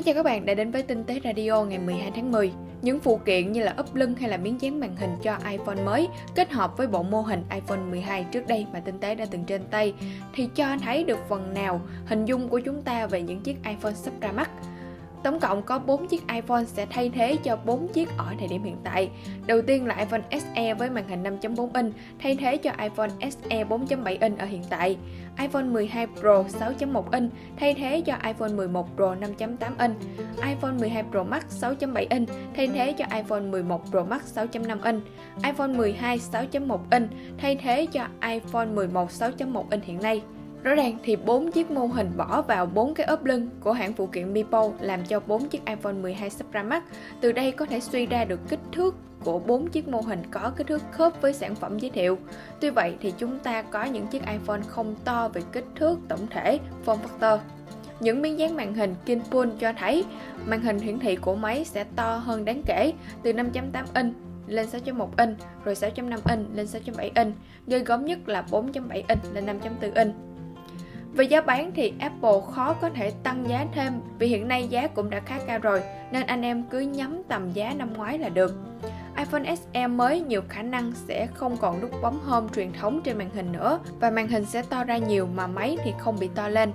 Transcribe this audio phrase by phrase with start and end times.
[0.00, 2.52] Xin chào các bạn đã đến với Tinh tế Radio ngày 12 tháng 10.
[2.82, 5.84] Những phụ kiện như là ốp lưng hay là miếng dán màn hình cho iPhone
[5.84, 9.26] mới kết hợp với bộ mô hình iPhone 12 trước đây mà Tinh tế đã
[9.30, 9.94] từng trên tay,
[10.34, 13.92] thì cho thấy được phần nào hình dung của chúng ta về những chiếc iPhone
[13.92, 14.50] sắp ra mắt.
[15.22, 18.62] Tổng cộng có 4 chiếc iPhone sẽ thay thế cho 4 chiếc ở thời điểm
[18.62, 19.10] hiện tại.
[19.46, 23.64] Đầu tiên là iPhone SE với màn hình 5.4 inch, thay thế cho iPhone SE
[23.64, 24.96] 4.7 inch ở hiện tại.
[25.38, 29.96] iPhone 12 Pro 6.1 inch, thay thế cho iPhone 11 Pro 5.8 inch.
[30.46, 35.02] iPhone 12 Pro Max 6.7 inch, thay thế cho iPhone 11 Pro Max 6.5 inch.
[35.44, 40.22] iPhone 12 6.1 inch, thay thế cho iPhone 11 6.1 inch hiện nay.
[40.62, 43.92] Rõ ràng thì bốn chiếc mô hình bỏ vào bốn cái ốp lưng của hãng
[43.92, 46.84] phụ kiện Mipo làm cho bốn chiếc iPhone 12 sắp ra mắt.
[47.20, 50.52] Từ đây có thể suy ra được kích thước của bốn chiếc mô hình có
[50.56, 52.18] kích thước khớp với sản phẩm giới thiệu.
[52.60, 56.26] Tuy vậy thì chúng ta có những chiếc iPhone không to về kích thước tổng
[56.30, 57.38] thể form factor.
[58.00, 60.04] Những miếng dán màn hình Kinpool cho thấy
[60.46, 64.14] màn hình hiển thị của máy sẽ to hơn đáng kể từ 5.8 inch
[64.46, 67.34] lên 6.1 inch, rồi 6.5 inch lên 6.7 inch,
[67.66, 70.29] gây gớm nhất là 4.7 inch lên 5.4 inch.
[71.12, 74.86] Về giá bán thì Apple khó có thể tăng giá thêm vì hiện nay giá
[74.86, 78.28] cũng đã khá cao rồi, nên anh em cứ nhắm tầm giá năm ngoái là
[78.28, 78.54] được.
[79.16, 83.18] iPhone SE mới nhiều khả năng sẽ không còn nút bấm home truyền thống trên
[83.18, 86.30] màn hình nữa và màn hình sẽ to ra nhiều mà máy thì không bị
[86.34, 86.72] to lên.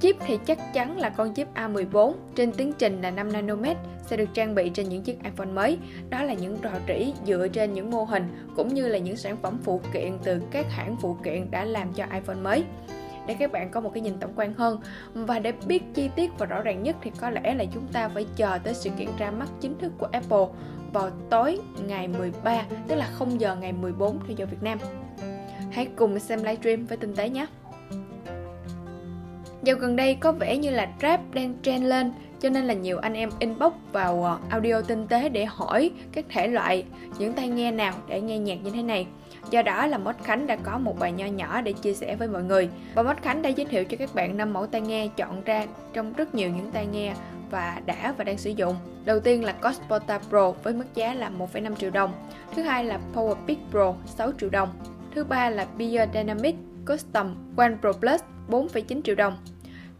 [0.00, 3.76] Chip thì chắc chắn là con chip A14 trên tiến trình là 5 nanomet
[4.06, 5.78] sẽ được trang bị trên những chiếc iPhone mới.
[6.10, 9.36] Đó là những rò rỉ dựa trên những mô hình cũng như là những sản
[9.42, 12.64] phẩm phụ kiện từ các hãng phụ kiện đã làm cho iPhone mới
[13.26, 14.80] để các bạn có một cái nhìn tổng quan hơn.
[15.14, 18.08] Và để biết chi tiết và rõ ràng nhất thì có lẽ là chúng ta
[18.08, 20.46] phải chờ tới sự kiện ra mắt chính thức của Apple
[20.92, 24.78] vào tối ngày 13 tức là 0 giờ ngày 14 theo giờ Việt Nam.
[25.70, 27.46] Hãy cùng xem livestream với tinh tế nhé.
[29.62, 32.12] Dạo gần đây có vẻ như là trap đang trend lên
[32.42, 36.24] cho nên là nhiều anh em inbox vào ờ, audio tinh tế để hỏi các
[36.28, 36.84] thể loại
[37.18, 39.06] những tai nghe nào để nghe nhạc như thế này
[39.50, 42.28] Do đó là Mốt Khánh đã có một bài nho nhỏ để chia sẻ với
[42.28, 45.08] mọi người và Mốt Khánh đã giới thiệu cho các bạn năm mẫu tai nghe
[45.16, 47.14] chọn ra trong rất nhiều những tai nghe
[47.50, 48.76] và đã và đang sử dụng.
[49.04, 52.12] Đầu tiên là Cosporta Pro với mức giá là 1,5 triệu đồng.
[52.56, 54.68] Thứ hai là PowerPick Pro 6 triệu đồng.
[55.14, 59.36] Thứ ba là Biodynamic Custom One Pro Plus 4,9 triệu đồng.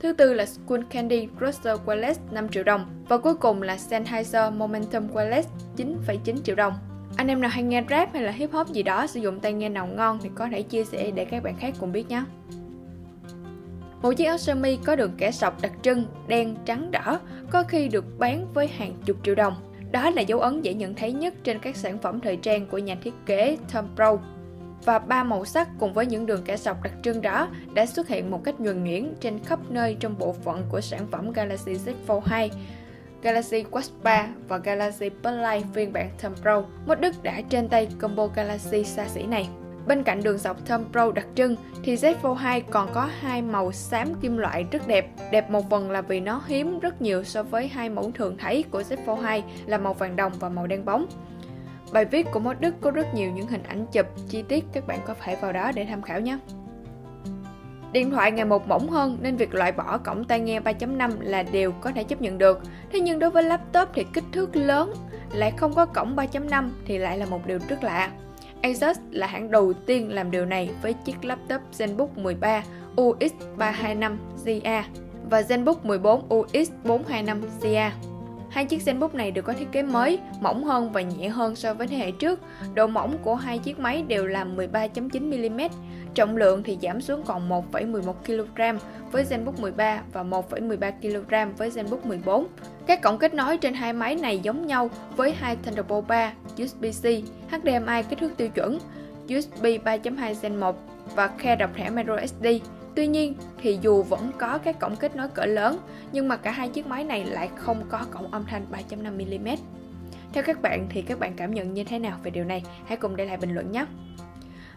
[0.00, 3.04] Thứ tư là Skull Candy Crusher Wireless 5 triệu đồng.
[3.08, 5.42] Và cuối cùng là Sennheiser Momentum Wireless
[5.76, 6.72] 9,9 triệu đồng.
[7.16, 9.52] Anh em nào hay nghe rap hay là hip hop gì đó sử dụng tai
[9.52, 12.24] nghe nào ngon thì có thể chia sẻ để các bạn khác cùng biết nhé.
[14.02, 17.62] Một chiếc áo sơ mi có đường kẻ sọc đặc trưng, đen, trắng, đỏ, có
[17.62, 19.54] khi được bán với hàng chục triệu đồng.
[19.92, 22.78] Đó là dấu ấn dễ nhận thấy nhất trên các sản phẩm thời trang của
[22.78, 24.18] nhà thiết kế Tom Brown
[24.84, 28.08] và ba màu sắc cùng với những đường kẻ sọc đặc trưng đó đã xuất
[28.08, 31.72] hiện một cách nhuần nhuyễn trên khắp nơi trong bộ phận của sản phẩm Galaxy
[31.74, 32.50] Z Fold 2
[33.22, 36.62] Galaxy Watch 3 và Galaxy Buds Lite phiên bản Thumb Pro.
[36.86, 39.48] Mốt Đức đã trên tay combo Galaxy xa xỉ này.
[39.86, 43.42] Bên cạnh đường dọc Thumb Pro đặc trưng, thì Z Fold 2 còn có hai
[43.42, 45.06] màu xám kim loại rất đẹp.
[45.30, 48.64] Đẹp một phần là vì nó hiếm rất nhiều so với hai mẫu thường thấy
[48.70, 51.06] của Z Fold 2 là màu vàng đồng và màu đen bóng.
[51.92, 54.86] Bài viết của Mốt Đức có rất nhiều những hình ảnh chụp chi tiết, các
[54.86, 56.38] bạn có thể vào đó để tham khảo nhé.
[57.92, 61.42] Điện thoại ngày một mỏng hơn, nên việc loại bỏ cổng tai nghe 3.5 là
[61.42, 62.60] điều có thể chấp nhận được.
[62.92, 64.94] Thế nhưng đối với laptop thì kích thước lớn,
[65.32, 68.10] lại không có cổng 3.5 thì lại là một điều rất lạ.
[68.62, 72.62] Asus là hãng đầu tiên làm điều này với chiếc laptop ZenBook 13
[72.96, 74.82] UX325ZA
[75.30, 77.90] và ZenBook 14 UX425ZA.
[78.50, 81.74] Hai chiếc ZenBook này đều có thiết kế mới, mỏng hơn và nhẹ hơn so
[81.74, 82.40] với thế hệ trước.
[82.74, 85.68] Độ mỏng của hai chiếc máy đều là 13.9mm,
[86.14, 88.78] trọng lượng thì giảm xuống còn 1,11 kg
[89.12, 92.46] với ZenBook 13 và 1,13 kg với ZenBook 14.
[92.86, 97.22] Các cổng kết nối trên hai máy này giống nhau với hai Thunderbolt 3, USB-C,
[97.50, 98.78] HDMI kích thước tiêu chuẩn,
[99.24, 100.76] USB 3.2 Gen 1
[101.16, 102.46] và khe đọc thẻ microSD.
[103.00, 105.78] Tuy nhiên, thì dù vẫn có các cổng kết nối cỡ lớn,
[106.12, 109.56] nhưng mà cả hai chiếc máy này lại không có cổng âm thanh 3.5mm.
[110.32, 112.62] Theo các bạn, thì các bạn cảm nhận như thế nào về điều này?
[112.86, 113.86] Hãy cùng để lại bình luận nhé!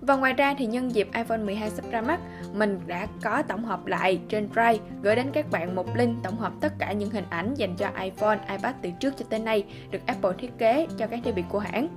[0.00, 2.20] Và ngoài ra thì nhân dịp iPhone 12 sắp ra mắt,
[2.52, 6.36] mình đã có tổng hợp lại trên Drive gửi đến các bạn một link tổng
[6.36, 9.64] hợp tất cả những hình ảnh dành cho iPhone, iPad từ trước cho tới nay
[9.90, 11.88] được Apple thiết kế cho các thiết bị của hãng.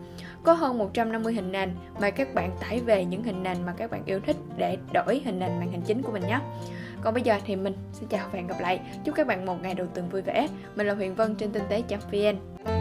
[0.43, 1.71] Có hơn 150 hình nền,
[2.01, 5.21] mời các bạn tải về những hình nền mà các bạn yêu thích để đổi
[5.25, 6.39] hình nền màn hình chính của mình nhé.
[7.01, 8.79] Còn bây giờ thì mình xin chào và hẹn gặp lại.
[9.05, 10.47] Chúc các bạn một ngày đầu tuần vui vẻ.
[10.75, 12.80] Mình là Huyền Vân trên tinh tế.vn.